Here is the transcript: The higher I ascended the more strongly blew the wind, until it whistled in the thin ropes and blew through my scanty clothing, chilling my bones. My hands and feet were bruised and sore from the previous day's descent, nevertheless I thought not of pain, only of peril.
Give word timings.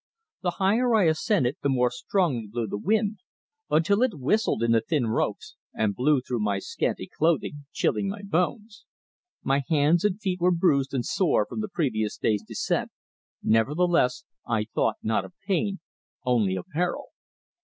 The 0.41 0.51
higher 0.57 0.95
I 0.95 1.03
ascended 1.03 1.57
the 1.61 1.69
more 1.69 1.91
strongly 1.91 2.47
blew 2.51 2.65
the 2.65 2.75
wind, 2.79 3.19
until 3.69 4.01
it 4.01 4.17
whistled 4.17 4.63
in 4.63 4.71
the 4.71 4.81
thin 4.81 5.05
ropes 5.05 5.55
and 5.75 5.93
blew 5.93 6.21
through 6.21 6.39
my 6.39 6.57
scanty 6.57 7.05
clothing, 7.05 7.67
chilling 7.71 8.09
my 8.09 8.23
bones. 8.23 8.85
My 9.43 9.61
hands 9.69 10.03
and 10.03 10.19
feet 10.19 10.39
were 10.41 10.49
bruised 10.49 10.95
and 10.95 11.05
sore 11.05 11.45
from 11.45 11.61
the 11.61 11.69
previous 11.69 12.17
day's 12.17 12.41
descent, 12.41 12.89
nevertheless 13.43 14.23
I 14.43 14.65
thought 14.73 14.95
not 15.03 15.23
of 15.23 15.37
pain, 15.45 15.81
only 16.25 16.55
of 16.55 16.65
peril. 16.73 17.09